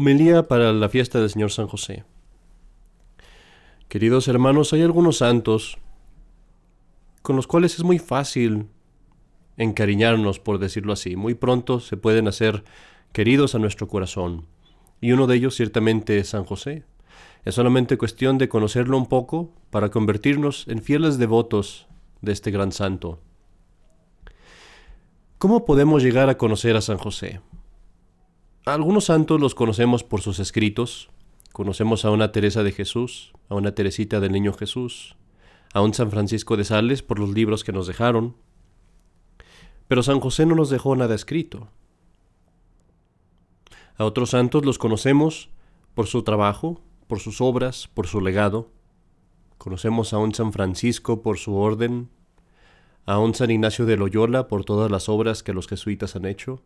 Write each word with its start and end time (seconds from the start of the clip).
Homilía 0.00 0.46
para 0.46 0.72
la 0.72 0.88
fiesta 0.88 1.18
del 1.18 1.28
Señor 1.28 1.50
San 1.50 1.66
José. 1.66 2.04
Queridos 3.88 4.28
hermanos, 4.28 4.72
hay 4.72 4.82
algunos 4.82 5.16
santos 5.18 5.76
con 7.20 7.34
los 7.34 7.48
cuales 7.48 7.74
es 7.74 7.82
muy 7.82 7.98
fácil 7.98 8.68
encariñarnos, 9.56 10.38
por 10.38 10.60
decirlo 10.60 10.92
así. 10.92 11.16
Muy 11.16 11.34
pronto 11.34 11.80
se 11.80 11.96
pueden 11.96 12.28
hacer 12.28 12.62
queridos 13.10 13.56
a 13.56 13.58
nuestro 13.58 13.88
corazón. 13.88 14.46
Y 15.00 15.10
uno 15.10 15.26
de 15.26 15.34
ellos 15.34 15.56
ciertamente 15.56 16.18
es 16.18 16.28
San 16.28 16.44
José. 16.44 16.84
Es 17.44 17.56
solamente 17.56 17.98
cuestión 17.98 18.38
de 18.38 18.48
conocerlo 18.48 18.96
un 18.96 19.06
poco 19.06 19.50
para 19.70 19.90
convertirnos 19.90 20.68
en 20.68 20.80
fieles 20.80 21.18
devotos 21.18 21.88
de 22.20 22.30
este 22.30 22.52
gran 22.52 22.70
santo. 22.70 23.18
¿Cómo 25.38 25.64
podemos 25.64 26.04
llegar 26.04 26.28
a 26.28 26.38
conocer 26.38 26.76
a 26.76 26.82
San 26.82 26.98
José? 26.98 27.40
Algunos 28.64 29.06
santos 29.06 29.40
los 29.40 29.54
conocemos 29.54 30.04
por 30.04 30.20
sus 30.20 30.38
escritos. 30.38 31.10
Conocemos 31.52 32.04
a 32.04 32.10
una 32.10 32.32
Teresa 32.32 32.62
de 32.62 32.72
Jesús, 32.72 33.32
a 33.48 33.54
una 33.54 33.74
Teresita 33.74 34.20
del 34.20 34.32
Niño 34.32 34.52
Jesús, 34.52 35.16
a 35.72 35.80
un 35.80 35.94
San 35.94 36.10
Francisco 36.10 36.56
de 36.56 36.64
Sales 36.64 37.02
por 37.02 37.18
los 37.18 37.30
libros 37.30 37.64
que 37.64 37.72
nos 37.72 37.86
dejaron. 37.86 38.36
Pero 39.88 40.02
San 40.02 40.20
José 40.20 40.44
no 40.44 40.54
nos 40.54 40.70
dejó 40.70 40.94
nada 40.96 41.14
escrito. 41.14 41.68
A 43.96 44.04
otros 44.04 44.30
santos 44.30 44.64
los 44.64 44.78
conocemos 44.78 45.48
por 45.94 46.06
su 46.06 46.22
trabajo, 46.22 46.80
por 47.08 47.20
sus 47.20 47.40
obras, 47.40 47.88
por 47.88 48.06
su 48.06 48.20
legado. 48.20 48.70
Conocemos 49.56 50.12
a 50.12 50.18
un 50.18 50.34
San 50.34 50.52
Francisco 50.52 51.22
por 51.22 51.38
su 51.38 51.56
orden, 51.56 52.10
a 53.06 53.18
un 53.18 53.34
San 53.34 53.50
Ignacio 53.50 53.86
de 53.86 53.96
Loyola 53.96 54.46
por 54.46 54.64
todas 54.64 54.90
las 54.90 55.08
obras 55.08 55.42
que 55.42 55.54
los 55.54 55.66
jesuitas 55.66 56.14
han 56.14 56.26
hecho, 56.26 56.62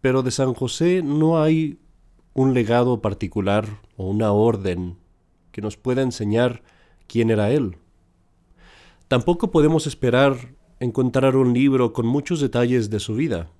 pero 0.00 0.22
de 0.22 0.30
San 0.30 0.54
José 0.54 1.02
no 1.02 1.42
hay 1.42 1.78
un 2.34 2.54
legado 2.54 3.00
particular 3.00 3.66
o 3.96 4.08
una 4.08 4.32
orden 4.32 4.96
que 5.50 5.60
nos 5.60 5.76
pueda 5.76 6.02
enseñar 6.02 6.62
quién 7.06 7.30
era 7.30 7.50
él. 7.50 7.76
Tampoco 9.08 9.50
podemos 9.50 9.86
esperar 9.86 10.54
encontrar 10.80 11.36
un 11.36 11.52
libro 11.52 11.92
con 11.92 12.06
muchos 12.06 12.40
detalles 12.40 12.90
de 12.90 13.00
su 13.00 13.14
vida, 13.14 13.50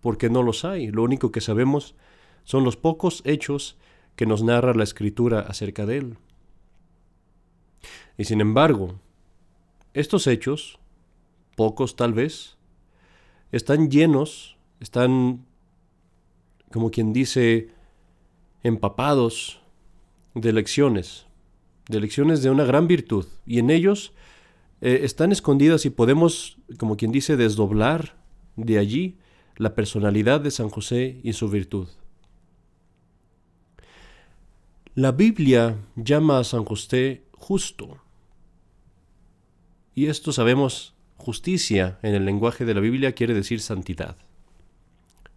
porque 0.00 0.28
no 0.28 0.42
los 0.42 0.64
hay. 0.64 0.88
Lo 0.88 1.02
único 1.02 1.32
que 1.32 1.40
sabemos 1.40 1.94
son 2.44 2.64
los 2.64 2.76
pocos 2.76 3.22
hechos 3.24 3.78
que 4.16 4.26
nos 4.26 4.42
narra 4.42 4.74
la 4.74 4.84
escritura 4.84 5.40
acerca 5.40 5.86
de 5.86 5.98
él. 5.98 6.18
Y 8.18 8.24
sin 8.24 8.40
embargo, 8.40 8.96
estos 9.94 10.26
hechos, 10.26 10.78
pocos 11.56 11.96
tal 11.96 12.12
vez, 12.12 12.58
están 13.52 13.90
llenos, 13.90 14.58
están 14.80 15.46
como 16.72 16.90
quien 16.90 17.12
dice, 17.12 17.70
empapados 18.62 19.60
de 20.34 20.52
lecciones, 20.52 21.26
de 21.88 22.00
lecciones 22.00 22.42
de 22.42 22.50
una 22.50 22.64
gran 22.64 22.86
virtud, 22.86 23.26
y 23.46 23.58
en 23.58 23.70
ellos 23.70 24.12
eh, 24.80 25.00
están 25.02 25.32
escondidas 25.32 25.86
y 25.86 25.90
podemos, 25.90 26.58
como 26.78 26.96
quien 26.96 27.12
dice, 27.12 27.36
desdoblar 27.36 28.16
de 28.56 28.78
allí 28.78 29.18
la 29.56 29.74
personalidad 29.74 30.40
de 30.40 30.50
San 30.50 30.68
José 30.68 31.20
y 31.22 31.32
su 31.32 31.48
virtud. 31.48 31.88
La 34.94 35.12
Biblia 35.12 35.76
llama 35.96 36.38
a 36.38 36.44
San 36.44 36.64
José 36.64 37.22
justo. 37.32 37.98
Y 39.94 40.06
esto 40.06 40.32
sabemos, 40.32 40.94
justicia 41.16 41.98
en 42.02 42.14
el 42.14 42.24
lenguaje 42.24 42.64
de 42.64 42.74
la 42.74 42.80
Biblia 42.80 43.12
quiere 43.12 43.34
decir 43.34 43.60
santidad. 43.60 44.16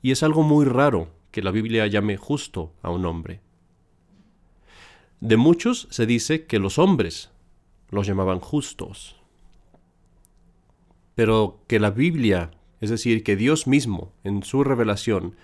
Y 0.01 0.11
es 0.11 0.23
algo 0.23 0.43
muy 0.43 0.65
raro 0.65 1.09
que 1.31 1.41
la 1.41 1.51
Biblia 1.51 1.87
llame 1.87 2.17
justo 2.17 2.73
a 2.81 2.91
un 2.91 3.05
hombre. 3.05 3.41
De 5.21 5.37
muchos 5.37 5.87
se 5.91 6.05
dice 6.05 6.45
que 6.45 6.59
los 6.59 6.77
hombres 6.77 7.31
los 7.89 8.07
llamaban 8.07 8.39
justos. 8.39 9.15
Pero 11.15 11.61
que 11.67 11.79
la 11.79 11.91
Biblia, 11.91 12.51
es 12.79 12.89
decir, 12.89 13.23
que 13.23 13.35
Dios 13.35 13.67
mismo 13.67 14.13
en 14.23 14.43
su 14.43 14.63
revelación 14.63 15.35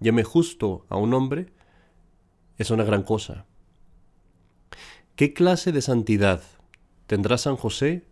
llame 0.00 0.22
justo 0.22 0.86
a 0.88 0.96
un 0.96 1.14
hombre, 1.14 1.52
es 2.58 2.70
una 2.70 2.84
gran 2.84 3.02
cosa. 3.02 3.46
¿Qué 5.16 5.32
clase 5.32 5.72
de 5.72 5.82
santidad 5.82 6.42
tendrá 7.06 7.38
San 7.38 7.56
José 7.56 8.04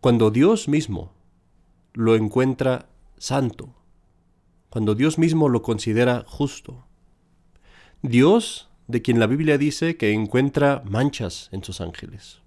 cuando 0.00 0.30
Dios 0.30 0.68
mismo 0.68 1.12
lo 1.92 2.14
encuentra 2.14 2.88
santo? 3.16 3.74
Cuando 4.74 4.96
Dios 4.96 5.18
mismo 5.18 5.48
lo 5.48 5.62
considera 5.62 6.24
justo. 6.26 6.84
Dios, 8.02 8.68
de 8.88 9.02
quien 9.02 9.20
la 9.20 9.28
Biblia 9.28 9.56
dice 9.56 9.96
que 9.96 10.10
encuentra 10.10 10.82
manchas 10.84 11.48
en 11.52 11.62
sus 11.62 11.80
ángeles. 11.80 12.40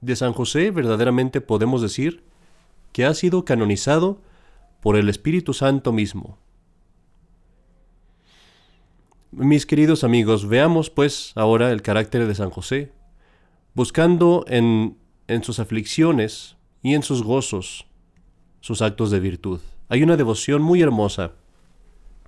De 0.00 0.16
San 0.16 0.32
José 0.32 0.72
verdaderamente 0.72 1.40
podemos 1.40 1.80
decir 1.80 2.24
que 2.90 3.04
ha 3.04 3.14
sido 3.14 3.44
canonizado 3.44 4.20
por 4.80 4.96
el 4.96 5.08
Espíritu 5.08 5.54
Santo 5.54 5.92
mismo. 5.92 6.38
Mis 9.30 9.64
queridos 9.64 10.02
amigos, 10.02 10.48
veamos 10.48 10.90
pues 10.90 11.30
ahora 11.36 11.70
el 11.70 11.82
carácter 11.82 12.26
de 12.26 12.34
San 12.34 12.50
José, 12.50 12.90
buscando 13.74 14.44
en, 14.48 14.98
en 15.28 15.44
sus 15.44 15.60
aflicciones 15.60 16.56
y 16.82 16.94
en 16.94 17.04
sus 17.04 17.22
gozos 17.22 17.86
sus 18.66 18.82
actos 18.82 19.12
de 19.12 19.20
virtud. 19.20 19.60
Hay 19.88 20.02
una 20.02 20.16
devoción 20.16 20.60
muy 20.60 20.82
hermosa 20.82 21.30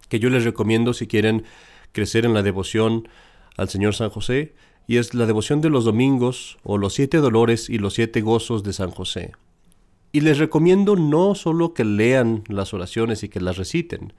que 0.08 0.20
yo 0.20 0.30
les 0.30 0.44
recomiendo 0.44 0.94
si 0.94 1.08
quieren 1.08 1.42
crecer 1.90 2.24
en 2.24 2.32
la 2.32 2.44
devoción 2.44 3.08
al 3.56 3.68
Señor 3.68 3.96
San 3.96 4.10
José, 4.10 4.54
y 4.86 4.98
es 4.98 5.14
la 5.14 5.26
devoción 5.26 5.60
de 5.60 5.68
los 5.68 5.84
domingos 5.84 6.58
o 6.62 6.78
los 6.78 6.94
siete 6.94 7.18
dolores 7.18 7.68
y 7.68 7.78
los 7.78 7.94
siete 7.94 8.20
gozos 8.20 8.62
de 8.62 8.72
San 8.72 8.92
José. 8.92 9.32
Y 10.12 10.20
les 10.20 10.38
recomiendo 10.38 10.94
no 10.94 11.34
solo 11.34 11.74
que 11.74 11.84
lean 11.84 12.44
las 12.46 12.72
oraciones 12.72 13.24
y 13.24 13.28
que 13.28 13.40
las 13.40 13.56
reciten, 13.56 14.12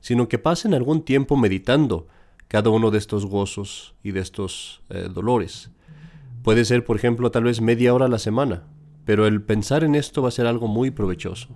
sino 0.00 0.28
que 0.28 0.38
pasen 0.38 0.72
algún 0.72 1.02
tiempo 1.02 1.36
meditando 1.36 2.06
cada 2.46 2.70
uno 2.70 2.92
de 2.92 2.98
estos 2.98 3.26
gozos 3.26 3.96
y 4.04 4.12
de 4.12 4.20
estos 4.20 4.82
eh, 4.88 5.08
dolores. 5.12 5.70
Puede 6.44 6.64
ser, 6.64 6.84
por 6.84 6.96
ejemplo, 6.96 7.32
tal 7.32 7.42
vez 7.42 7.60
media 7.60 7.92
hora 7.92 8.06
a 8.06 8.08
la 8.08 8.20
semana, 8.20 8.62
pero 9.06 9.26
el 9.26 9.40
pensar 9.40 9.84
en 9.84 9.94
esto 9.94 10.20
va 10.20 10.28
a 10.28 10.32
ser 10.32 10.46
algo 10.46 10.68
muy 10.68 10.90
provechoso. 10.90 11.48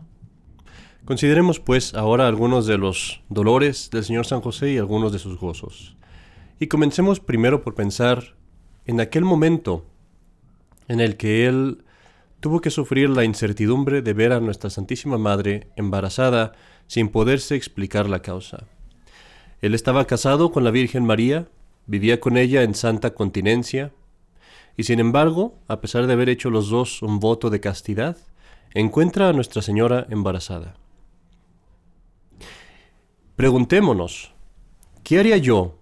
Consideremos 1.05 1.59
pues 1.59 1.95
ahora 1.95 2.29
algunos 2.29 2.67
de 2.67 2.79
los 2.79 3.23
dolores 3.29 3.91
del 3.91 4.05
Señor 4.05 4.25
San 4.25 4.41
José 4.41 4.71
y 4.71 4.79
algunos 4.79 5.13
de 5.13 5.19
sus 5.19 5.39
gozos. 5.39 5.97
Y 6.61 6.69
comencemos 6.69 7.19
primero 7.19 7.63
por 7.63 7.75
pensar 7.75 8.37
en 8.87 9.01
aquel 9.01 9.25
momento 9.25 9.85
en 10.87 11.01
el 11.01 11.17
que 11.17 11.47
él 11.47 11.85
tuvo 12.39 12.61
que 12.61 12.71
sufrir 12.71 13.11
la 13.11 13.25
incertidumbre 13.25 14.01
de 14.01 14.15
ver 14.15 14.33
a 14.33 14.41
nuestra 14.41 14.71
Santísima 14.71 15.19
Madre 15.19 15.69
embarazada 15.75 16.53
sin 16.87 17.09
poderse 17.09 17.57
explicar 17.57 18.09
la 18.09 18.23
causa. 18.23 18.69
Él 19.61 19.75
estaba 19.75 20.07
casado 20.07 20.53
con 20.53 20.63
la 20.63 20.71
Virgen 20.71 21.05
María, 21.05 21.49
vivía 21.87 22.21
con 22.21 22.37
ella 22.37 22.63
en 22.63 22.75
santa 22.75 23.13
continencia, 23.15 23.93
y 24.77 24.85
sin 24.85 25.01
embargo, 25.01 25.59
a 25.69 25.81
pesar 25.81 26.07
de 26.07 26.13
haber 26.13 26.29
hecho 26.29 26.51
los 26.51 26.71
dos 26.71 27.03
un 27.03 27.21
voto 27.21 27.51
de 27.51 27.61
castidad, 27.61 28.17
encuentra 28.75 29.29
a 29.29 29.33
Nuestra 29.33 29.63
Señora 29.63 30.07
embarazada. 30.11 30.77
Preguntémonos, 33.37 34.35
¿qué 35.03 35.19
haría 35.19 35.37
yo 35.39 35.79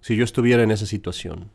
si 0.00 0.16
yo 0.16 0.24
estuviera 0.24 0.62
en 0.62 0.70
esa 0.70 0.86
situación? 0.86 1.50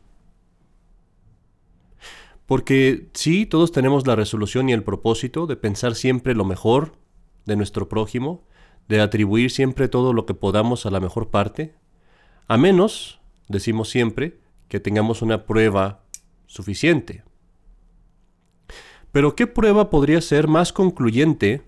Porque 2.46 3.08
sí, 3.14 3.46
todos 3.46 3.70
tenemos 3.70 4.06
la 4.06 4.16
resolución 4.16 4.68
y 4.68 4.72
el 4.72 4.82
propósito 4.82 5.46
de 5.46 5.56
pensar 5.56 5.94
siempre 5.94 6.34
lo 6.34 6.44
mejor 6.44 6.96
de 7.46 7.54
nuestro 7.54 7.88
prójimo, 7.88 8.42
de 8.88 9.00
atribuir 9.00 9.50
siempre 9.50 9.88
todo 9.88 10.12
lo 10.12 10.26
que 10.26 10.34
podamos 10.34 10.84
a 10.84 10.90
la 10.90 10.98
mejor 10.98 11.30
parte, 11.30 11.74
a 12.48 12.56
menos, 12.56 13.20
decimos 13.46 13.88
siempre, 13.88 14.40
que 14.66 14.80
tengamos 14.80 15.22
una 15.22 15.46
prueba 15.46 15.99
suficiente. 16.50 17.22
Pero 19.12 19.36
¿qué 19.36 19.46
prueba 19.46 19.88
podría 19.88 20.20
ser 20.20 20.48
más 20.48 20.72
concluyente 20.72 21.62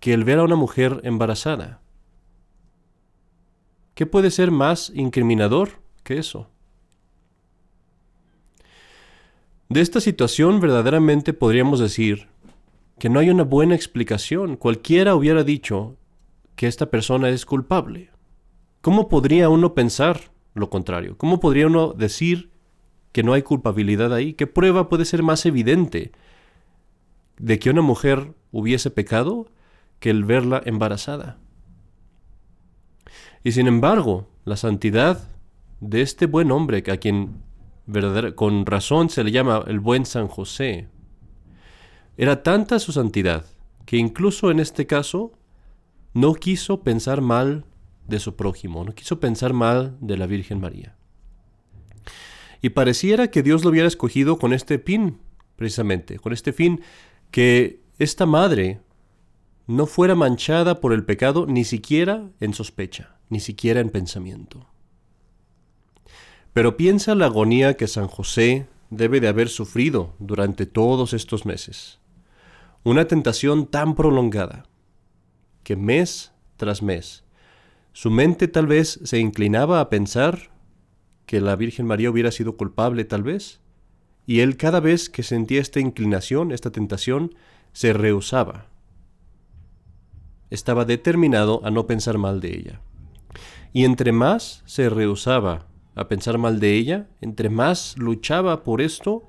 que 0.00 0.14
el 0.14 0.24
ver 0.24 0.38
a 0.38 0.44
una 0.44 0.56
mujer 0.56 1.02
embarazada? 1.04 1.82
¿Qué 3.94 4.06
puede 4.06 4.30
ser 4.30 4.50
más 4.50 4.90
incriminador 4.94 5.82
que 6.04 6.18
eso? 6.18 6.48
De 9.68 9.82
esta 9.82 10.00
situación 10.00 10.60
verdaderamente 10.60 11.34
podríamos 11.34 11.78
decir 11.78 12.28
que 12.98 13.10
no 13.10 13.20
hay 13.20 13.28
una 13.28 13.44
buena 13.44 13.74
explicación. 13.74 14.56
Cualquiera 14.56 15.14
hubiera 15.14 15.44
dicho 15.44 15.96
que 16.56 16.66
esta 16.66 16.86
persona 16.90 17.28
es 17.28 17.44
culpable. 17.44 18.10
¿Cómo 18.80 19.08
podría 19.08 19.50
uno 19.50 19.74
pensar 19.74 20.32
lo 20.54 20.70
contrario? 20.70 21.18
¿Cómo 21.18 21.40
podría 21.40 21.66
uno 21.66 21.92
decir 21.92 22.51
que 23.12 23.22
no 23.22 23.34
hay 23.34 23.42
culpabilidad 23.42 24.12
ahí? 24.12 24.34
¿Qué 24.34 24.46
prueba 24.46 24.88
puede 24.88 25.04
ser 25.04 25.22
más 25.22 25.46
evidente 25.46 26.12
de 27.38 27.58
que 27.58 27.70
una 27.70 27.82
mujer 27.82 28.34
hubiese 28.50 28.90
pecado 28.90 29.46
que 30.00 30.10
el 30.10 30.24
verla 30.24 30.60
embarazada? 30.64 31.38
Y 33.44 33.52
sin 33.52 33.66
embargo, 33.66 34.28
la 34.44 34.56
santidad 34.56 35.28
de 35.80 36.02
este 36.02 36.26
buen 36.26 36.50
hombre, 36.50 36.82
a 36.90 36.96
quien 36.96 37.42
con 38.36 38.66
razón 38.66 39.10
se 39.10 39.24
le 39.24 39.32
llama 39.32 39.64
el 39.66 39.80
buen 39.80 40.06
San 40.06 40.28
José, 40.28 40.88
era 42.16 42.42
tanta 42.42 42.78
su 42.78 42.92
santidad 42.92 43.44
que 43.84 43.96
incluso 43.96 44.50
en 44.50 44.60
este 44.60 44.86
caso 44.86 45.32
no 46.14 46.34
quiso 46.34 46.82
pensar 46.82 47.20
mal 47.20 47.64
de 48.06 48.20
su 48.20 48.36
prójimo, 48.36 48.84
no 48.84 48.94
quiso 48.94 49.18
pensar 49.18 49.52
mal 49.52 49.96
de 50.00 50.16
la 50.16 50.26
Virgen 50.26 50.60
María. 50.60 50.96
Y 52.62 52.70
pareciera 52.70 53.28
que 53.28 53.42
Dios 53.42 53.64
lo 53.64 53.70
hubiera 53.70 53.88
escogido 53.88 54.38
con 54.38 54.52
este 54.52 54.78
fin, 54.78 55.18
precisamente, 55.56 56.20
con 56.20 56.32
este 56.32 56.52
fin 56.52 56.80
que 57.32 57.80
esta 57.98 58.24
madre 58.24 58.80
no 59.66 59.86
fuera 59.86 60.14
manchada 60.14 60.80
por 60.80 60.92
el 60.92 61.04
pecado 61.04 61.46
ni 61.46 61.64
siquiera 61.64 62.30
en 62.38 62.54
sospecha, 62.54 63.16
ni 63.28 63.40
siquiera 63.40 63.80
en 63.80 63.90
pensamiento. 63.90 64.66
Pero 66.52 66.76
piensa 66.76 67.14
la 67.16 67.26
agonía 67.26 67.76
que 67.76 67.88
San 67.88 68.06
José 68.06 68.66
debe 68.90 69.20
de 69.20 69.28
haber 69.28 69.48
sufrido 69.48 70.14
durante 70.20 70.66
todos 70.66 71.14
estos 71.14 71.44
meses. 71.44 71.98
Una 72.84 73.06
tentación 73.06 73.66
tan 73.66 73.94
prolongada, 73.94 74.66
que 75.64 75.76
mes 75.76 76.32
tras 76.56 76.82
mes, 76.82 77.24
su 77.92 78.10
mente 78.10 78.48
tal 78.48 78.66
vez 78.66 79.00
se 79.02 79.18
inclinaba 79.18 79.80
a 79.80 79.88
pensar 79.88 80.51
que 81.32 81.40
la 81.40 81.56
Virgen 81.56 81.86
María 81.86 82.10
hubiera 82.10 82.30
sido 82.30 82.58
culpable 82.58 83.06
tal 83.06 83.22
vez, 83.22 83.58
y 84.26 84.40
él 84.40 84.58
cada 84.58 84.80
vez 84.80 85.08
que 85.08 85.22
sentía 85.22 85.62
esta 85.62 85.80
inclinación, 85.80 86.52
esta 86.52 86.70
tentación, 86.70 87.34
se 87.72 87.94
rehusaba. 87.94 88.66
Estaba 90.50 90.84
determinado 90.84 91.64
a 91.64 91.70
no 91.70 91.86
pensar 91.86 92.18
mal 92.18 92.42
de 92.42 92.54
ella. 92.54 92.80
Y 93.72 93.86
entre 93.86 94.12
más 94.12 94.62
se 94.66 94.90
rehusaba 94.90 95.68
a 95.94 96.06
pensar 96.06 96.36
mal 96.36 96.60
de 96.60 96.74
ella, 96.74 97.08
entre 97.22 97.48
más 97.48 97.96
luchaba 97.96 98.62
por 98.62 98.82
esto, 98.82 99.26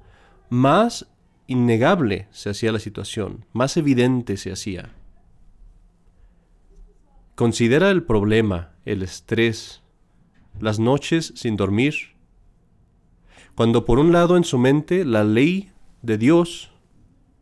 más 0.49 1.07
innegable 1.47 2.27
se 2.31 2.49
hacía 2.49 2.73
la 2.73 2.79
situación, 2.79 3.45
más 3.53 3.77
evidente 3.77 4.35
se 4.35 4.51
hacía. 4.51 4.91
Considera 7.35 7.91
el 7.91 8.03
problema, 8.03 8.73
el 8.83 9.03
estrés, 9.03 9.82
las 10.59 10.79
noches 10.79 11.33
sin 11.35 11.55
dormir, 11.55 12.15
cuando 13.55 13.85
por 13.85 13.99
un 13.99 14.11
lado 14.11 14.37
en 14.37 14.43
su 14.43 14.57
mente 14.57 15.05
la 15.05 15.23
ley 15.23 15.71
de 16.01 16.17
Dios 16.17 16.71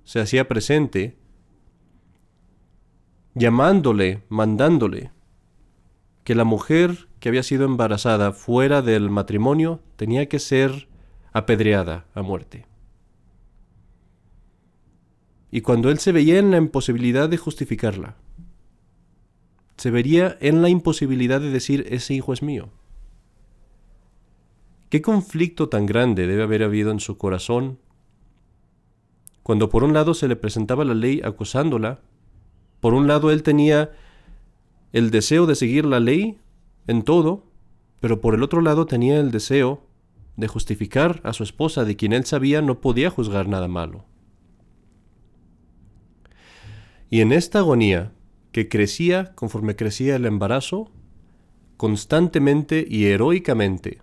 se 0.04 0.20
hacía 0.20 0.48
presente, 0.48 1.18
llamándole, 3.34 4.24
mandándole, 4.30 5.12
que 6.24 6.36
la 6.36 6.44
mujer 6.44 7.08
que 7.20 7.30
había 7.30 7.44
sido 7.44 7.66
embarazada 7.66 8.34
fuera 8.34 8.82
del 8.82 9.10
matrimonio 9.10 9.82
tenía 9.96 10.28
que 10.28 10.40
ser 10.40 10.90
apedreada 11.34 12.06
a 12.14 12.22
muerte. 12.22 12.66
Y 15.52 15.62
cuando 15.62 15.90
él 15.90 16.00
se 16.00 16.12
veía 16.12 16.40
en 16.40 16.52
la 16.52 16.58
imposibilidad 16.58 17.30
de 17.30 17.38
justificarla, 17.38 18.16
se 19.78 19.92
vería 19.92 20.38
en 20.42 20.62
la 20.62 20.70
imposibilidad 20.70 21.42
de 21.42 21.50
decir 21.50 21.86
ese 21.90 22.14
hijo 22.14 22.34
es 22.34 22.42
mío. 22.42 22.70
¿Qué 24.92 25.02
conflicto 25.02 25.70
tan 25.70 25.86
grande 25.86 26.28
debe 26.28 26.44
haber 26.44 26.64
habido 26.64 26.92
en 26.92 27.00
su 27.00 27.18
corazón 27.18 27.80
cuando 29.42 29.70
por 29.70 29.86
un 29.86 29.94
lado 29.94 30.14
se 30.14 30.28
le 30.28 30.36
presentaba 30.36 30.84
la 30.84 30.94
ley 30.94 31.22
acusándola, 31.24 32.02
por 32.82 32.94
un 32.94 33.08
lado 33.08 33.32
él 33.32 33.42
tenía 33.42 33.92
el 34.92 35.10
deseo 35.10 35.46
de 35.46 35.56
seguir 35.56 35.86
la 35.86 36.02
ley 36.02 36.40
en 36.88 37.04
todo, 37.04 37.46
pero 38.02 38.20
por 38.20 38.36
el 38.36 38.44
otro 38.44 38.60
lado 38.60 38.86
tenía 38.86 39.18
el 39.22 39.32
deseo 39.32 39.88
de 40.36 40.50
justificar 40.50 41.22
a 41.24 41.32
su 41.32 41.44
esposa, 41.44 41.86
de 41.86 41.96
quien 41.96 42.12
él 42.12 42.26
sabía 42.26 42.62
no 42.62 42.82
podía 42.82 43.10
juzgar 43.10 43.48
nada 43.48 43.70
malo. 43.70 44.04
Y 47.10 47.22
en 47.22 47.32
esta 47.32 47.60
agonía, 47.60 48.12
que 48.52 48.68
crecía 48.68 49.34
conforme 49.36 49.78
crecía 49.78 50.18
el 50.18 50.26
embarazo, 50.26 50.92
constantemente 51.78 52.86
y 52.86 53.06
heroicamente 53.06 54.02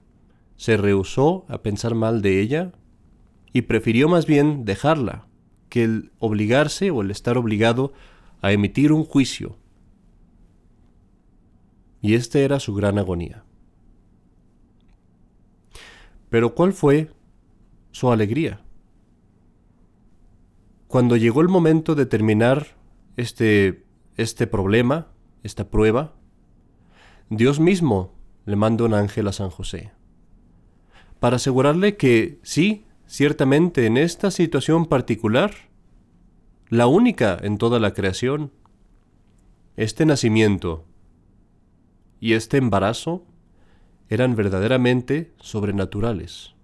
se 0.58 0.76
rehusó 0.76 1.46
a 1.48 1.62
pensar 1.62 1.94
mal 1.94 2.20
de 2.20 2.40
ella 2.42 2.72
y 3.52 3.62
prefirió 3.62 4.08
más 4.08 4.26
bien 4.26 4.64
dejarla 4.64 5.26
que 5.68 5.84
el 5.84 6.10
obligarse 6.18 6.90
o 6.90 7.00
el 7.00 7.12
estar 7.12 7.38
obligado 7.38 7.92
a 8.42 8.52
emitir 8.52 8.92
un 8.92 9.04
juicio. 9.04 9.56
Y 12.02 12.14
esta 12.14 12.40
era 12.40 12.58
su 12.58 12.74
gran 12.74 12.98
agonía. 12.98 13.44
Pero 16.28 16.54
¿cuál 16.54 16.72
fue 16.72 17.12
su 17.92 18.10
alegría? 18.10 18.60
Cuando 20.88 21.16
llegó 21.16 21.40
el 21.40 21.48
momento 21.48 21.94
de 21.94 22.06
terminar 22.06 22.66
este, 23.16 23.84
este 24.16 24.48
problema, 24.48 25.06
esta 25.44 25.70
prueba, 25.70 26.14
Dios 27.30 27.60
mismo 27.60 28.12
le 28.44 28.56
manda 28.56 28.84
un 28.84 28.94
ángel 28.94 29.28
a 29.28 29.32
San 29.32 29.50
José 29.50 29.92
para 31.20 31.36
asegurarle 31.36 31.96
que 31.96 32.38
sí, 32.42 32.84
Ciertamente 33.08 33.86
en 33.86 33.96
esta 33.96 34.30
situación 34.30 34.84
particular, 34.84 35.52
la 36.68 36.86
única 36.86 37.38
en 37.40 37.56
toda 37.56 37.80
la 37.80 37.94
creación, 37.94 38.52
este 39.76 40.04
nacimiento 40.04 40.84
y 42.20 42.34
este 42.34 42.58
embarazo 42.58 43.24
eran 44.10 44.36
verdaderamente 44.36 45.32
sobrenaturales, 45.40 46.54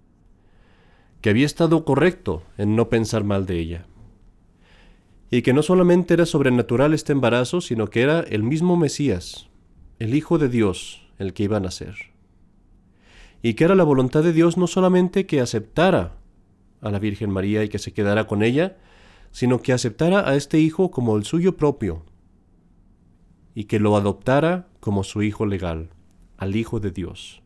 que 1.21 1.31
había 1.31 1.47
estado 1.47 1.83
correcto 1.83 2.43
en 2.59 2.75
no 2.75 2.89
pensar 2.89 3.23
mal 3.23 3.47
de 3.47 3.57
ella, 3.57 3.87
y 5.31 5.41
que 5.41 5.53
no 5.53 5.63
solamente 5.63 6.13
era 6.13 6.27
sobrenatural 6.27 6.93
este 6.93 7.11
embarazo, 7.11 7.59
sino 7.59 7.87
que 7.87 8.03
era 8.03 8.19
el 8.19 8.43
mismo 8.43 8.77
Mesías, 8.77 9.49
el 9.97 10.13
Hijo 10.13 10.37
de 10.37 10.47
Dios, 10.47 11.07
el 11.17 11.33
que 11.33 11.45
iba 11.45 11.57
a 11.57 11.61
nacer, 11.61 11.95
y 13.45 13.53
que 13.53 13.63
era 13.63 13.75
la 13.75 13.83
voluntad 13.83 14.23
de 14.23 14.33
Dios 14.33 14.57
no 14.57 14.65
solamente 14.65 15.27
que 15.27 15.39
aceptara 15.39 16.15
a 16.81 16.89
la 16.89 16.97
Virgen 16.97 17.29
María 17.29 17.63
y 17.63 17.69
que 17.69 17.77
se 17.77 17.93
quedara 17.93 18.25
con 18.25 18.41
ella, 18.41 18.77
sino 19.29 19.61
que 19.61 19.71
aceptara 19.71 20.27
a 20.27 20.35
este 20.35 20.57
hijo 20.57 20.89
como 20.89 21.15
el 21.15 21.25
suyo 21.25 21.55
propio 21.55 22.03
y 23.53 23.65
que 23.65 23.77
lo 23.77 23.97
adoptara 23.97 24.67
como 24.79 25.03
su 25.03 25.21
hijo 25.21 25.45
legal, 25.45 25.89
al 26.37 26.55
Hijo 26.55 26.79
de 26.79 26.89
Dios. 26.89 27.43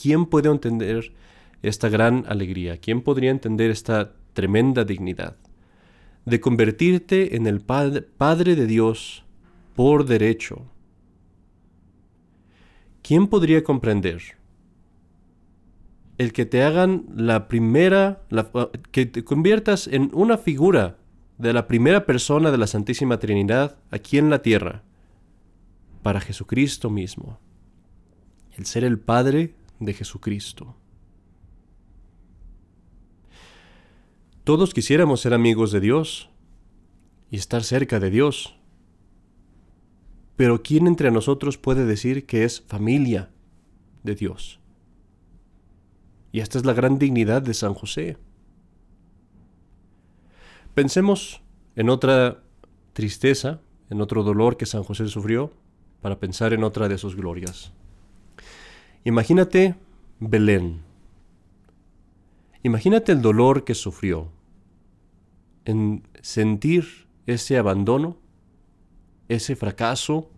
¿Quién 0.00 0.26
puede 0.26 0.48
entender 0.48 1.12
esta 1.62 1.88
gran 1.88 2.24
alegría? 2.28 2.76
¿Quién 2.76 3.02
podría 3.02 3.32
entender 3.32 3.72
esta 3.72 4.12
tremenda 4.34 4.84
dignidad? 4.84 5.38
De 6.24 6.38
convertirte 6.38 7.34
en 7.34 7.48
el 7.48 7.62
Padre 7.62 8.54
de 8.54 8.66
Dios 8.68 9.24
por 9.74 10.04
derecho. 10.04 10.66
¿Quién 13.02 13.26
podría 13.26 13.64
comprender 13.64 14.40
el 16.18 16.32
que 16.32 16.46
te 16.46 16.62
hagan 16.62 17.06
la 17.14 17.48
primera, 17.48 18.22
que 18.90 19.06
te 19.06 19.24
conviertas 19.24 19.86
en 19.86 20.10
una 20.12 20.38
figura 20.38 20.98
de 21.38 21.52
la 21.52 21.66
primera 21.66 22.06
persona 22.06 22.50
de 22.50 22.58
la 22.58 22.66
Santísima 22.66 23.18
Trinidad 23.18 23.78
aquí 23.90 24.18
en 24.18 24.30
la 24.30 24.42
tierra, 24.42 24.82
para 26.02 26.20
Jesucristo 26.20 26.90
mismo, 26.90 27.38
el 28.56 28.66
ser 28.66 28.84
el 28.84 28.98
Padre 28.98 29.54
de 29.80 29.94
Jesucristo. 29.94 30.76
Todos 34.44 34.74
quisiéramos 34.74 35.20
ser 35.20 35.34
amigos 35.34 35.72
de 35.72 35.80
Dios 35.80 36.28
y 37.30 37.36
estar 37.36 37.62
cerca 37.62 38.00
de 38.00 38.10
Dios, 38.10 38.56
pero 40.36 40.62
¿quién 40.62 40.86
entre 40.86 41.10
nosotros 41.10 41.58
puede 41.58 41.84
decir 41.84 42.26
que 42.26 42.44
es 42.44 42.60
familia 42.62 43.30
de 44.02 44.16
Dios? 44.16 44.61
Y 46.32 46.40
esta 46.40 46.58
es 46.58 46.64
la 46.64 46.72
gran 46.72 46.98
dignidad 46.98 47.42
de 47.42 47.52
San 47.52 47.74
José. 47.74 48.16
Pensemos 50.74 51.42
en 51.76 51.90
otra 51.90 52.42
tristeza, 52.94 53.60
en 53.90 54.00
otro 54.00 54.22
dolor 54.22 54.56
que 54.56 54.64
San 54.64 54.82
José 54.82 55.08
sufrió, 55.08 55.52
para 56.00 56.18
pensar 56.18 56.54
en 56.54 56.64
otra 56.64 56.88
de 56.88 56.96
sus 56.96 57.14
glorias. 57.14 57.72
Imagínate 59.04 59.76
Belén. 60.18 60.80
Imagínate 62.62 63.12
el 63.12 63.20
dolor 63.20 63.64
que 63.64 63.74
sufrió 63.74 64.30
en 65.64 66.02
sentir 66.22 67.06
ese 67.26 67.58
abandono, 67.58 68.16
ese 69.28 69.54
fracaso 69.54 70.30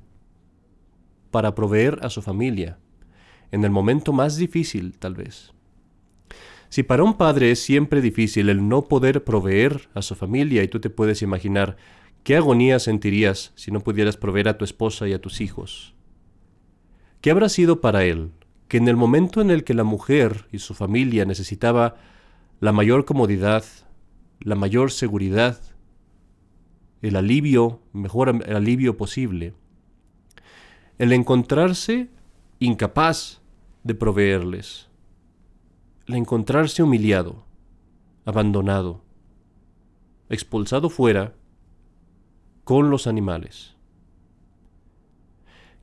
para 1.31 1.55
proveer 1.55 1.99
a 2.03 2.11
su 2.11 2.21
familia, 2.21 2.79
en 3.53 3.65
el 3.65 3.71
momento 3.71 4.13
más 4.13 4.37
difícil 4.37 4.99
tal 4.99 5.15
vez. 5.15 5.55
Si 6.69 6.83
para 6.83 7.05
un 7.05 7.15
padre 7.15 7.51
es 7.51 7.63
siempre 7.63 8.01
difícil 8.01 8.49
el 8.49 8.69
no 8.69 8.83
poder 8.83 9.25
proveer 9.25 9.89
a 9.95 10.03
su 10.03 10.15
familia 10.15 10.63
y 10.63 10.69
tú 10.69 10.81
te 10.81 10.91
puedes 10.91 11.23
imaginar 11.23 11.77
qué 12.25 12.37
agonía 12.37 12.79
sentirías 12.79 13.53
si 13.55 13.71
no 13.71 13.81
pudieras 13.81 14.17
proveer 14.17 14.49
a 14.49 14.59
tu 14.59 14.65
esposa 14.65 15.07
y 15.07 15.13
a 15.13 15.21
tus 15.21 15.41
hijos, 15.41 15.95
¿Qué 17.21 17.31
habrá 17.31 17.49
sido 17.49 17.81
para 17.81 18.05
él 18.05 18.33
que 18.69 18.77
en 18.77 18.87
el 18.87 18.97
momento 18.97 19.41
en 19.41 19.51
el 19.51 19.65
que 19.65 19.73
la 19.73 19.83
mujer 19.83 20.47
y 20.53 20.59
su 20.59 20.75
familia 20.75 21.25
necesitaba 21.25 21.97
la 22.61 22.71
mayor 22.71 23.07
comodidad, 23.07 23.65
la 24.41 24.57
mayor 24.57 24.91
seguridad, 24.91 25.59
el 27.01 27.17
alivio, 27.17 27.81
mejor 27.95 28.29
el 28.29 28.57
alivio 28.57 28.99
posible, 28.99 29.55
el 30.99 31.13
encontrarse 31.13 32.11
incapaz 32.59 33.41
de 33.85 33.95
proveerles, 33.95 34.89
el 36.07 36.15
encontrarse 36.15 36.83
humillado, 36.83 37.45
abandonado, 38.25 39.03
expulsado 40.29 40.91
fuera 40.91 41.35
con 42.65 42.91
los 42.91 43.07
animales. 43.07 43.77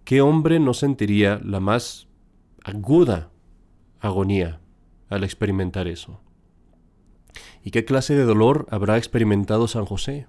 ¿Qué 0.03 0.21
hombre 0.21 0.59
no 0.59 0.73
sentiría 0.73 1.39
la 1.43 1.59
más 1.59 2.07
aguda 2.63 3.31
agonía 3.99 4.59
al 5.09 5.23
experimentar 5.23 5.87
eso? 5.87 6.19
¿Y 7.63 7.71
qué 7.71 7.85
clase 7.85 8.15
de 8.15 8.23
dolor 8.23 8.67
habrá 8.71 8.97
experimentado 8.97 9.67
San 9.67 9.85
José? 9.85 10.27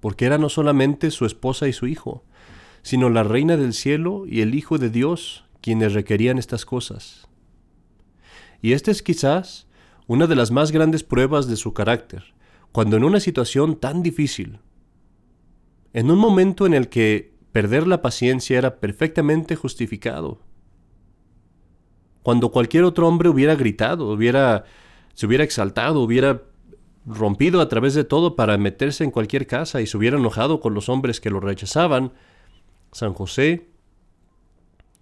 Porque 0.00 0.24
era 0.24 0.38
no 0.38 0.48
solamente 0.48 1.10
su 1.10 1.26
esposa 1.26 1.68
y 1.68 1.72
su 1.72 1.86
hijo, 1.86 2.24
sino 2.82 3.10
la 3.10 3.22
reina 3.22 3.56
del 3.56 3.74
cielo 3.74 4.24
y 4.26 4.40
el 4.40 4.54
Hijo 4.54 4.78
de 4.78 4.90
Dios 4.90 5.44
quienes 5.60 5.92
requerían 5.92 6.38
estas 6.38 6.64
cosas. 6.66 7.28
Y 8.62 8.72
esta 8.72 8.92
es 8.92 9.02
quizás 9.02 9.66
una 10.06 10.26
de 10.26 10.36
las 10.36 10.52
más 10.52 10.70
grandes 10.70 11.02
pruebas 11.02 11.48
de 11.48 11.56
su 11.56 11.74
carácter, 11.74 12.32
cuando 12.70 12.96
en 12.96 13.04
una 13.04 13.20
situación 13.20 13.76
tan 13.76 14.02
difícil, 14.02 14.60
en 15.92 16.10
un 16.10 16.18
momento 16.18 16.64
en 16.64 16.72
el 16.72 16.88
que 16.88 17.34
perder 17.50 17.86
la 17.86 18.00
paciencia 18.00 18.56
era 18.56 18.76
perfectamente 18.76 19.56
justificado, 19.56 20.40
cuando 22.22 22.50
cualquier 22.50 22.84
otro 22.84 23.08
hombre 23.08 23.28
hubiera 23.28 23.56
gritado, 23.56 24.12
hubiera, 24.12 24.64
se 25.14 25.26
hubiera 25.26 25.42
exaltado, 25.42 26.00
hubiera 26.00 26.42
rompido 27.04 27.60
a 27.60 27.68
través 27.68 27.94
de 27.94 28.04
todo 28.04 28.36
para 28.36 28.56
meterse 28.58 29.02
en 29.02 29.10
cualquier 29.10 29.48
casa 29.48 29.80
y 29.80 29.88
se 29.88 29.96
hubiera 29.96 30.18
enojado 30.18 30.60
con 30.60 30.72
los 30.72 30.88
hombres 30.88 31.20
que 31.20 31.30
lo 31.30 31.40
rechazaban, 31.40 32.12
San 32.92 33.12
José, 33.12 33.66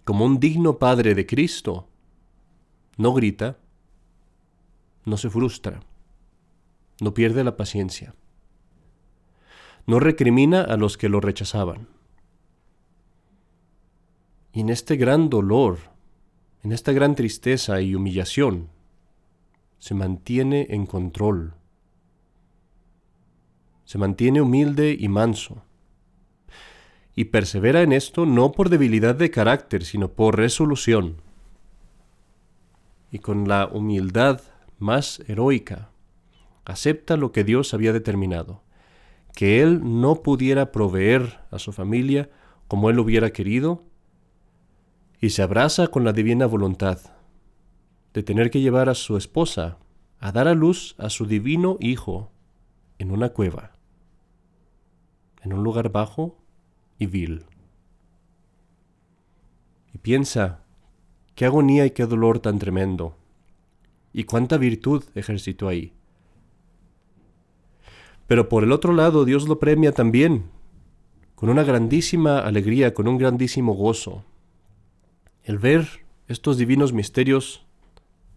como 0.04 0.24
un 0.24 0.40
digno 0.40 0.78
padre 0.78 1.14
de 1.14 1.26
Cristo, 1.26 1.89
no 2.96 3.12
grita, 3.12 3.58
no 5.04 5.16
se 5.16 5.30
frustra, 5.30 5.80
no 7.00 7.14
pierde 7.14 7.44
la 7.44 7.56
paciencia, 7.56 8.14
no 9.86 10.00
recrimina 10.00 10.62
a 10.62 10.76
los 10.76 10.96
que 10.96 11.08
lo 11.08 11.20
rechazaban. 11.20 11.88
Y 14.52 14.60
en 14.60 14.68
este 14.68 14.96
gran 14.96 15.30
dolor, 15.30 15.78
en 16.62 16.72
esta 16.72 16.92
gran 16.92 17.14
tristeza 17.14 17.80
y 17.80 17.94
humillación, 17.94 18.68
se 19.78 19.94
mantiene 19.94 20.66
en 20.70 20.86
control, 20.86 21.54
se 23.84 23.98
mantiene 23.98 24.42
humilde 24.42 24.96
y 24.98 25.08
manso 25.08 25.62
y 27.20 27.26
persevera 27.26 27.82
en 27.82 27.92
esto 27.92 28.24
no 28.24 28.52
por 28.52 28.68
debilidad 28.68 29.14
de 29.14 29.30
carácter, 29.30 29.84
sino 29.84 30.12
por 30.12 30.38
resolución. 30.38 31.16
Y 33.10 33.18
con 33.18 33.48
la 33.48 33.66
humildad 33.66 34.40
más 34.78 35.20
heroica, 35.26 35.90
acepta 36.64 37.16
lo 37.16 37.32
que 37.32 37.44
Dios 37.44 37.74
había 37.74 37.92
determinado, 37.92 38.62
que 39.34 39.62
Él 39.62 39.80
no 40.00 40.22
pudiera 40.22 40.72
proveer 40.72 41.40
a 41.50 41.58
su 41.58 41.72
familia 41.72 42.30
como 42.68 42.90
Él 42.90 42.98
hubiera 42.98 43.30
querido, 43.30 43.84
y 45.20 45.30
se 45.30 45.42
abraza 45.42 45.88
con 45.88 46.04
la 46.04 46.12
divina 46.12 46.46
voluntad 46.46 46.98
de 48.14 48.22
tener 48.22 48.50
que 48.50 48.60
llevar 48.60 48.88
a 48.88 48.94
su 48.94 49.16
esposa 49.16 49.78
a 50.18 50.32
dar 50.32 50.48
a 50.48 50.54
luz 50.54 50.94
a 50.98 51.10
su 51.10 51.26
divino 51.26 51.76
Hijo 51.80 52.30
en 52.98 53.10
una 53.10 53.30
cueva, 53.30 53.72
en 55.42 55.52
un 55.52 55.64
lugar 55.64 55.90
bajo 55.90 56.38
y 56.98 57.06
vil. 57.06 57.46
Y 59.92 59.98
piensa, 59.98 60.64
qué 61.34 61.44
agonía 61.46 61.86
y 61.86 61.90
qué 61.90 62.06
dolor 62.06 62.40
tan 62.40 62.58
tremendo, 62.58 63.16
y 64.12 64.24
cuánta 64.24 64.58
virtud 64.58 65.04
ejercitó 65.14 65.68
ahí. 65.68 65.92
Pero 68.26 68.48
por 68.48 68.62
el 68.62 68.72
otro 68.72 68.92
lado, 68.92 69.24
Dios 69.24 69.48
lo 69.48 69.58
premia 69.58 69.92
también, 69.92 70.44
con 71.34 71.48
una 71.48 71.64
grandísima 71.64 72.40
alegría, 72.40 72.94
con 72.94 73.08
un 73.08 73.18
grandísimo 73.18 73.72
gozo. 73.72 74.24
El 75.42 75.58
ver 75.58 76.04
estos 76.28 76.58
divinos 76.58 76.92
misterios 76.92 77.66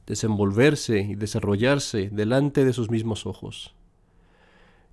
desenvolverse 0.08 1.00
y 1.00 1.16
desarrollarse 1.16 2.10
delante 2.12 2.66
de 2.66 2.74
sus 2.74 2.90
mismos 2.90 3.26
ojos. 3.26 3.76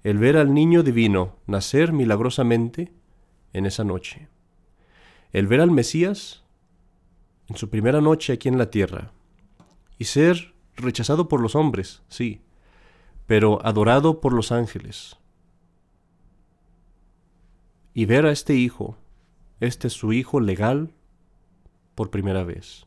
El 0.02 0.19
ver 0.19 0.37
al 0.37 0.54
niño 0.54 0.83
divino 0.83 1.37
nacer 1.47 1.92
milagrosamente 1.92 2.92
en 3.52 3.66
esa 3.66 3.85
noche. 3.85 4.28
El 5.33 5.47
ver 5.47 5.61
al 5.61 5.71
Mesías 5.71 6.45
en 7.50 7.57
su 7.57 7.69
primera 7.69 8.00
noche 8.00 8.33
aquí 8.33 8.49
en 8.49 8.59
la 8.59 8.71
tierra 8.71 9.11
y 9.99 10.04
ser 10.04 10.54
rechazado 10.76 11.28
por 11.28 11.40
los 11.40 11.57
hombres, 11.57 12.00
sí, 12.09 12.42
pero 13.26 13.59
adorado 13.66 14.21
por 14.21 14.33
los 14.33 14.52
ángeles. 14.52 15.16
Y 17.92 18.04
ver 18.04 18.25
a 18.25 18.30
este 18.30 18.54
hijo, 18.54 18.97
este 19.59 19.88
es 19.88 19.95
su 19.95 20.12
hijo 20.12 20.38
legal, 20.38 20.95
por 21.97 22.11
primera 22.11 22.45
vez. 22.45 22.87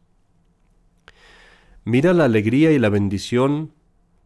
Mira 1.84 2.14
la 2.14 2.24
alegría 2.24 2.72
y 2.72 2.80
la 2.80 2.88
bendición 2.88 3.74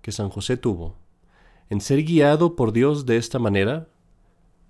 que 0.04 0.12
San 0.12 0.30
José 0.30 0.56
tuvo 0.56 0.96
en 1.70 1.82
ser 1.82 2.04
guiado 2.04 2.56
por 2.56 2.72
Dios 2.72 3.08
de 3.08 3.18
esta 3.18 3.40
manera 3.40 3.90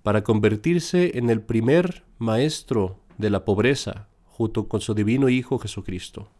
para 0.02 0.24
convertirse 0.24 1.18
en 1.18 1.28
el 1.28 1.42
primer 1.42 2.04
maestro 2.18 2.98
de 3.18 3.28
la 3.28 3.44
pobreza 3.44 4.08
junto 4.38 4.68
con 4.68 4.80
su 4.80 4.94
divino 4.94 5.28
Hijo 5.28 5.58
Jesucristo, 5.58 6.30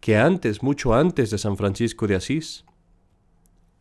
que 0.00 0.18
antes, 0.18 0.62
mucho 0.62 0.92
antes 0.94 1.30
de 1.30 1.38
San 1.38 1.56
Francisco 1.56 2.06
de 2.06 2.14
Asís, 2.14 2.66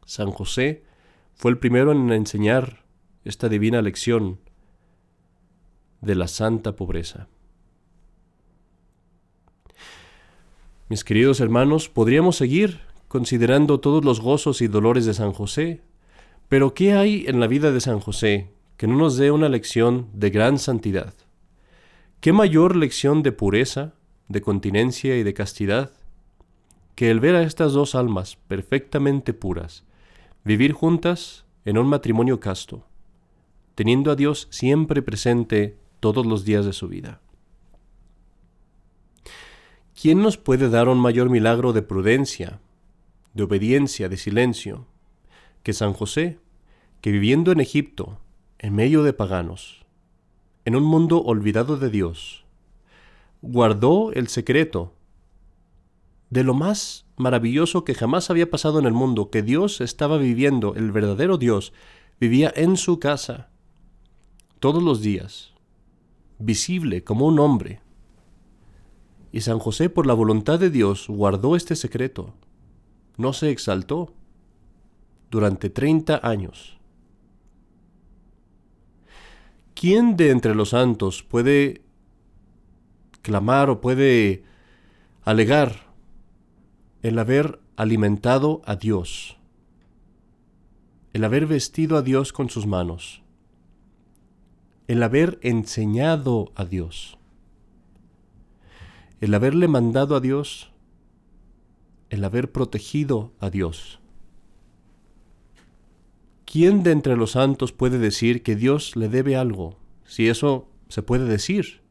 San 0.05 0.31
José 0.31 0.85
fue 1.33 1.51
el 1.51 1.57
primero 1.57 1.91
en 1.91 2.09
enseñar 2.13 2.85
esta 3.25 3.49
divina 3.49 3.81
lección 3.81 4.39
de 5.99 6.15
la 6.15 6.29
santa 6.29 6.77
pobreza. 6.77 7.27
Mis 10.87 11.03
queridos 11.03 11.41
hermanos, 11.41 11.89
podríamos 11.89 12.37
seguir 12.37 12.79
considerando 13.09 13.81
todos 13.81 14.05
los 14.05 14.21
gozos 14.21 14.61
y 14.61 14.69
dolores 14.69 15.05
de 15.05 15.13
San 15.13 15.33
José, 15.33 15.81
pero 16.47 16.73
¿qué 16.73 16.93
hay 16.93 17.25
en 17.27 17.41
la 17.41 17.47
vida 17.47 17.73
de 17.73 17.81
San 17.81 17.99
José 17.99 18.55
que 18.77 18.87
no 18.87 18.95
nos 18.95 19.17
dé 19.17 19.31
una 19.31 19.49
lección 19.49 20.07
de 20.13 20.29
gran 20.29 20.57
santidad. 20.57 21.13
¿Qué 22.25 22.33
mayor 22.33 22.75
lección 22.75 23.21
de 23.21 23.31
pureza, 23.31 23.93
de 24.29 24.41
continencia 24.41 25.15
y 25.15 25.21
de 25.21 25.35
castidad 25.35 25.91
que 26.95 27.11
el 27.11 27.19
ver 27.19 27.35
a 27.35 27.43
estas 27.43 27.73
dos 27.73 27.93
almas 27.93 28.35
perfectamente 28.47 29.31
puras 29.31 29.83
vivir 30.43 30.71
juntas 30.71 31.45
en 31.65 31.77
un 31.77 31.85
matrimonio 31.85 32.39
casto, 32.39 32.83
teniendo 33.75 34.09
a 34.09 34.15
Dios 34.15 34.47
siempre 34.49 35.03
presente 35.03 35.77
todos 35.99 36.25
los 36.25 36.45
días 36.45 36.65
de 36.65 36.73
su 36.73 36.87
vida? 36.87 37.21
¿Quién 39.93 40.23
nos 40.23 40.37
puede 40.37 40.71
dar 40.71 40.89
un 40.89 40.97
mayor 40.97 41.29
milagro 41.29 41.73
de 41.73 41.83
prudencia, 41.83 42.59
de 43.35 43.43
obediencia, 43.43 44.09
de 44.09 44.17
silencio, 44.17 44.87
que 45.61 45.73
San 45.73 45.93
José, 45.93 46.39
que 47.01 47.11
viviendo 47.11 47.51
en 47.51 47.59
Egipto 47.59 48.17
en 48.57 48.73
medio 48.73 49.03
de 49.03 49.13
paganos, 49.13 49.84
en 50.65 50.75
un 50.75 50.83
mundo 50.83 51.21
olvidado 51.21 51.77
de 51.77 51.89
Dios, 51.89 52.43
guardó 53.41 54.11
el 54.11 54.27
secreto 54.27 54.93
de 56.29 56.43
lo 56.43 56.53
más 56.53 57.05
maravilloso 57.17 57.85
que 57.85 57.93
jamás 57.93 58.29
había 58.29 58.49
pasado 58.49 58.79
en 58.79 58.85
el 58.85 58.93
mundo, 58.93 59.29
que 59.29 59.43
Dios 59.43 59.79
estaba 59.79 60.17
viviendo, 60.17 60.75
el 60.75 60.91
verdadero 60.91 61.37
Dios, 61.37 61.71
vivía 62.19 62.51
en 62.55 62.77
su 62.77 62.99
casa, 62.99 63.49
todos 64.59 64.81
los 64.81 65.01
días, 65.01 65.53
visible 66.39 67.03
como 67.03 67.27
un 67.27 67.39
hombre. 67.39 67.81
Y 69.31 69.41
San 69.41 69.59
José, 69.59 69.89
por 69.89 70.07
la 70.07 70.13
voluntad 70.13 70.59
de 70.59 70.69
Dios, 70.69 71.05
guardó 71.07 71.55
este 71.55 71.75
secreto, 71.75 72.33
no 73.17 73.33
se 73.33 73.51
exaltó 73.51 74.13
durante 75.29 75.69
treinta 75.69 76.19
años. 76.23 76.74
¿Quién 79.75 80.17
de 80.17 80.31
entre 80.31 80.55
los 80.55 80.69
santos 80.69 81.21
puede 81.21 81.81
clamar 83.21 83.69
o 83.69 83.81
puede 83.81 84.43
alegar 85.23 85.93
el 87.03 87.19
haber 87.19 87.59
alimentado 87.75 88.61
a 88.65 88.75
Dios, 88.75 89.37
el 91.13 91.23
haber 91.23 91.45
vestido 91.45 91.97
a 91.97 92.01
Dios 92.01 92.33
con 92.33 92.49
sus 92.49 92.65
manos, 92.65 93.21
el 94.87 95.03
haber 95.03 95.39
enseñado 95.41 96.51
a 96.55 96.65
Dios, 96.65 97.17
el 99.21 99.33
haberle 99.33 99.67
mandado 99.67 100.15
a 100.15 100.19
Dios, 100.19 100.71
el 102.09 102.23
haber 102.23 102.51
protegido 102.51 103.33
a 103.39 103.49
Dios. 103.49 103.99
¿Quién 106.45 106.83
de 106.83 106.91
entre 106.91 107.17
los 107.17 107.31
santos 107.31 107.71
puede 107.71 107.97
decir 107.97 108.43
que 108.43 108.55
Dios 108.55 108.95
le 108.95 109.09
debe 109.09 109.35
algo, 109.35 109.79
si 110.05 110.29
eso 110.29 110.69
se 110.87 111.01
puede 111.01 111.25
decir? 111.25 111.81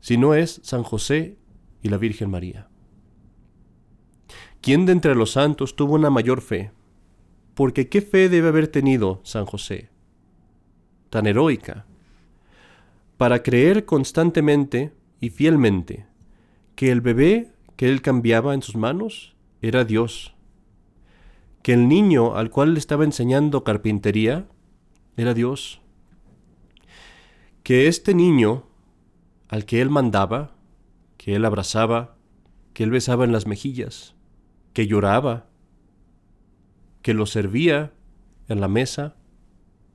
Si 0.00 0.16
no 0.16 0.34
es 0.34 0.60
San 0.64 0.82
José 0.82 1.38
y 1.80 1.88
la 1.88 1.96
Virgen 1.96 2.30
María. 2.30 2.68
¿Quién 4.60 4.86
de 4.86 4.92
entre 4.92 5.14
los 5.14 5.32
santos 5.32 5.76
tuvo 5.76 5.94
una 5.94 6.10
mayor 6.10 6.40
fe? 6.40 6.72
Porque 7.54 7.88
¿qué 7.88 8.00
fe 8.00 8.28
debe 8.28 8.48
haber 8.48 8.68
tenido 8.68 9.20
San 9.24 9.44
José? 9.44 9.90
Tan 11.10 11.26
heroica. 11.26 11.86
Para 13.16 13.42
creer 13.42 13.84
constantemente 13.84 14.92
y 15.20 15.30
fielmente 15.30 16.06
que 16.74 16.90
el 16.90 17.00
bebé 17.00 17.52
que 17.76 17.88
él 17.88 18.02
cambiaba 18.02 18.54
en 18.54 18.62
sus 18.62 18.76
manos 18.76 19.34
era 19.60 19.84
Dios, 19.84 20.34
que 21.62 21.72
el 21.72 21.88
niño 21.88 22.36
al 22.36 22.50
cual 22.50 22.74
le 22.74 22.78
estaba 22.78 23.04
enseñando 23.04 23.64
carpintería 23.64 24.48
era 25.16 25.34
Dios, 25.34 25.80
que 27.62 27.86
este 27.86 28.14
niño 28.14 28.64
al 29.48 29.64
que 29.64 29.80
él 29.80 29.90
mandaba, 29.90 30.56
que 31.16 31.36
él 31.36 31.44
abrazaba, 31.44 32.16
que 32.72 32.84
él 32.84 32.90
besaba 32.90 33.24
en 33.24 33.32
las 33.32 33.46
mejillas, 33.46 34.14
que 34.72 34.86
lloraba, 34.86 35.46
que 37.02 37.14
lo 37.14 37.26
servía 37.26 37.92
en 38.48 38.60
la 38.60 38.68
mesa 38.68 39.16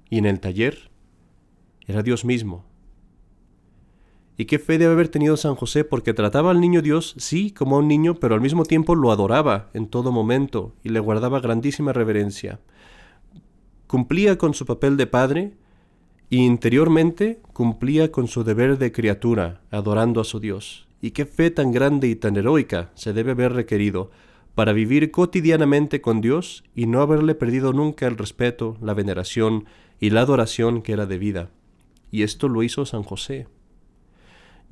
y 0.09 0.19
en 0.19 0.25
el 0.25 0.39
taller, 0.39 0.91
era 1.87 2.03
Dios 2.03 2.23
mismo. 2.23 2.66
Y 4.37 4.45
qué 4.45 4.59
fe 4.59 4.77
debe 4.77 4.93
haber 4.93 5.09
tenido 5.09 5.35
San 5.35 5.55
José 5.55 5.83
porque 5.83 6.13
trataba 6.13 6.51
al 6.51 6.61
niño 6.61 6.83
Dios, 6.83 7.15
sí, 7.17 7.51
como 7.51 7.75
a 7.75 7.79
un 7.79 7.87
niño, 7.87 8.15
pero 8.15 8.35
al 8.35 8.41
mismo 8.41 8.65
tiempo 8.65 8.93
lo 8.93 9.11
adoraba 9.11 9.71
en 9.73 9.87
todo 9.87 10.11
momento 10.11 10.75
y 10.83 10.89
le 10.89 10.99
guardaba 10.99 11.39
grandísima 11.39 11.91
reverencia. 11.91 12.59
Cumplía 13.87 14.37
con 14.37 14.53
su 14.53 14.65
papel 14.67 14.95
de 14.95 15.07
padre 15.07 15.53
y 16.29 16.45
interiormente 16.45 17.41
cumplía 17.53 18.11
con 18.11 18.27
su 18.27 18.43
deber 18.43 18.77
de 18.77 18.91
criatura, 18.91 19.61
adorando 19.71 20.21
a 20.21 20.23
su 20.23 20.39
Dios. 20.39 20.87
Y 21.01 21.11
qué 21.11 21.25
fe 21.25 21.49
tan 21.49 21.71
grande 21.71 22.07
y 22.07 22.15
tan 22.15 22.37
heroica 22.37 22.91
se 22.93 23.13
debe 23.13 23.31
haber 23.31 23.53
requerido 23.53 24.11
para 24.53 24.73
vivir 24.73 25.09
cotidianamente 25.09 26.01
con 26.01 26.21
Dios 26.21 26.63
y 26.75 26.85
no 26.85 27.01
haberle 27.01 27.33
perdido 27.33 27.73
nunca 27.73 28.05
el 28.05 28.17
respeto, 28.17 28.77
la 28.81 28.93
veneración 28.93 29.65
y 29.99 30.11
la 30.11 30.21
adoración 30.21 30.81
que 30.83 30.93
era 30.93 31.07
debida. 31.07 31.49
Y 32.11 32.23
esto 32.23 32.49
lo 32.49 32.61
hizo 32.61 32.85
San 32.85 33.03
José. 33.03 33.47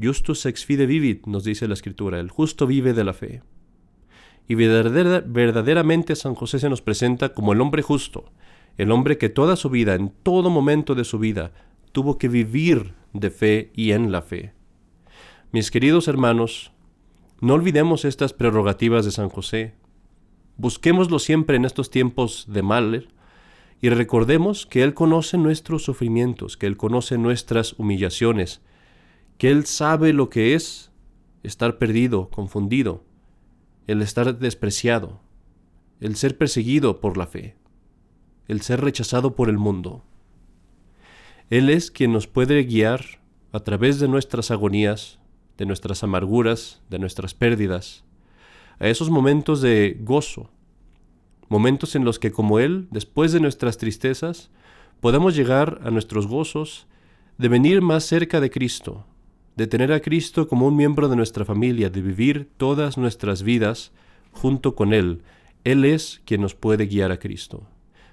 Justus 0.02 0.46
ex 0.46 0.66
fide 0.66 0.86
vivit, 0.86 1.26
nos 1.26 1.44
dice 1.44 1.68
la 1.68 1.74
Escritura, 1.74 2.20
el 2.20 2.30
justo 2.30 2.68
vive 2.68 2.94
de 2.94 3.04
la 3.04 3.14
fe. 3.14 3.42
Y 4.48 4.56
verdaderamente 4.56 6.16
San 6.16 6.36
José 6.36 6.60
se 6.60 6.70
nos 6.70 6.82
presenta 6.82 7.34
como 7.34 7.54
el 7.54 7.62
hombre 7.62 7.82
justo, 7.82 8.32
el 8.78 8.92
hombre 8.92 9.18
que 9.18 9.30
toda 9.30 9.56
su 9.56 9.70
vida, 9.70 9.96
en 9.96 10.10
todo 10.10 10.50
momento 10.50 10.96
de 10.96 11.04
su 11.06 11.18
vida, 11.18 11.52
tuvo 11.92 12.18
que 12.18 12.28
vivir 12.28 12.94
de 13.14 13.32
fe 13.32 13.72
y 13.74 13.92
en 13.92 14.12
la 14.12 14.22
fe. 14.22 14.54
Mis 15.52 15.72
queridos 15.72 16.08
hermanos, 16.08 16.74
no 17.40 17.54
olvidemos 17.54 18.06
estas 18.06 18.34
prerrogativas 18.34 19.06
de 19.06 19.12
San 19.12 19.30
José. 19.30 19.74
Busquémoslo 20.58 21.20
siempre 21.20 21.56
en 21.56 21.66
estos 21.66 21.90
tiempos 21.90 22.46
de 22.50 22.62
mal 22.62 23.08
y 23.82 23.90
recordemos 23.90 24.66
que 24.66 24.84
Él 24.84 24.94
conoce 24.94 25.38
nuestros 25.38 25.84
sufrimientos, 25.84 26.58
que 26.58 26.68
Él 26.68 26.78
conoce 26.78 27.18
nuestras 27.18 27.74
humillaciones, 27.80 28.62
que 29.38 29.52
Él 29.52 29.66
sabe 29.66 30.14
lo 30.14 30.30
que 30.30 30.56
es 30.56 30.92
estar 31.44 31.78
perdido, 31.78 32.30
confundido, 32.30 33.04
el 33.88 34.02
estar 34.02 34.38
despreciado, 34.40 35.20
el 36.00 36.16
ser 36.16 36.38
perseguido 36.38 37.00
por 37.00 37.18
la 37.18 37.28
fe, 37.28 37.56
el 38.48 38.62
ser 38.62 38.82
rechazado 38.82 39.36
por 39.36 39.50
el 39.50 39.58
mundo. 39.58 40.04
Él 41.50 41.70
es 41.70 41.92
quien 41.92 42.12
nos 42.12 42.28
puede 42.28 42.64
guiar 42.64 43.22
a 43.52 43.60
través 43.60 44.00
de 44.00 44.08
nuestras 44.08 44.52
agonías, 44.52 45.20
de 45.58 45.66
nuestras 45.66 46.04
amarguras, 46.04 46.82
de 46.90 47.00
nuestras 47.00 47.34
pérdidas, 47.34 48.04
a 48.80 48.88
esos 48.88 49.10
momentos 49.10 49.62
de 49.62 49.98
gozo, 50.02 50.50
momentos 51.48 51.96
en 51.96 52.04
los 52.04 52.20
que 52.20 52.32
como 52.32 52.60
Él, 52.60 52.88
después 52.92 53.32
de 53.32 53.40
nuestras 53.40 53.78
tristezas, 53.78 54.50
podemos 55.00 55.36
llegar 55.36 55.80
a 55.84 55.92
nuestros 55.92 56.28
gozos 56.28 56.88
de 57.38 57.48
venir 57.48 57.82
más 57.82 58.04
cerca 58.04 58.42
de 58.42 58.50
Cristo, 58.50 59.06
de 59.56 59.68
tener 59.68 59.92
a 59.94 60.02
Cristo 60.02 60.48
como 60.48 60.68
un 60.68 60.76
miembro 60.76 61.08
de 61.08 61.16
nuestra 61.16 61.46
familia, 61.46 61.90
de 61.90 62.02
vivir 62.02 62.50
todas 62.58 62.98
nuestras 62.98 63.44
vidas 63.44 63.92
junto 64.32 64.76
con 64.76 64.94
Él. 64.94 65.22
Él 65.64 65.86
es 65.86 66.22
quien 66.26 66.42
nos 66.42 66.56
puede 66.56 66.88
guiar 66.88 67.12
a 67.12 67.20
Cristo. 67.20 67.68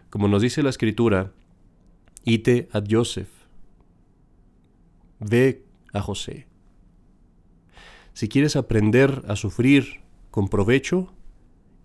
Como 0.08 0.28
nos 0.28 0.42
dice 0.42 0.62
la 0.62 0.70
Escritura, 0.70 1.32
ite 2.24 2.68
a 2.72 2.82
Joseph, 2.88 3.30
ve 5.18 5.64
a 5.92 6.00
José. 6.00 6.46
Si 8.12 8.28
quieres 8.28 8.56
aprender 8.56 9.22
a 9.26 9.36
sufrir 9.36 10.02
con 10.30 10.48
provecho, 10.48 11.12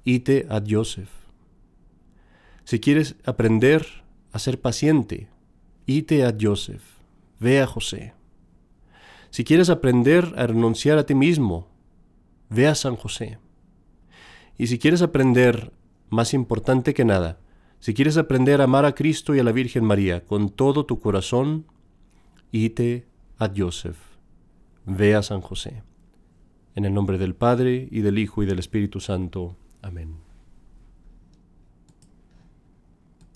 ite 0.03 0.45
a 0.49 0.61
Joseph. 0.67 1.09
Si 2.63 2.79
quieres 2.79 3.15
aprender 3.25 3.85
a 4.33 4.39
ser 4.39 4.59
paciente, 4.59 5.29
ite 5.85 6.25
a 6.25 6.35
Joseph, 6.39 6.83
ve 7.39 7.61
a 7.61 7.67
José. 7.67 8.16
Si 9.29 9.43
quieres 9.43 9.69
aprender 9.69 10.33
a 10.37 10.47
renunciar 10.47 10.97
a 10.97 11.05
ti 11.05 11.15
mismo, 11.15 11.67
ve 12.49 12.67
a 12.67 12.75
San 12.75 12.95
José. 12.95 13.39
Y 14.57 14.67
si 14.67 14.79
quieres 14.79 15.01
aprender, 15.01 15.73
más 16.09 16.33
importante 16.33 16.93
que 16.93 17.05
nada, 17.05 17.39
si 17.79 17.93
quieres 17.93 18.17
aprender 18.17 18.61
a 18.61 18.63
amar 18.63 18.85
a 18.85 18.95
Cristo 18.95 19.35
y 19.35 19.39
a 19.39 19.43
la 19.43 19.51
Virgen 19.51 19.83
María 19.83 20.25
con 20.25 20.49
todo 20.49 20.85
tu 20.85 20.99
corazón, 20.99 21.65
ite 22.51 23.05
a 23.37 23.51
Joseph, 23.55 23.97
ve 24.85 25.15
a 25.15 25.21
San 25.21 25.41
José. 25.41 25.83
En 26.75 26.85
el 26.85 26.93
nombre 26.93 27.17
del 27.17 27.35
Padre, 27.35 27.87
y 27.91 28.01
del 28.01 28.19
Hijo, 28.19 28.43
y 28.43 28.45
del 28.45 28.59
Espíritu 28.59 28.99
Santo. 28.99 29.55
Amén. 29.81 30.26